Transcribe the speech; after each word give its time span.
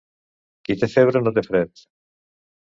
Qui 0.69 0.75
té 0.83 0.89
febre 0.93 1.21
no 1.27 1.35
té 1.37 1.45
fred. 1.49 1.85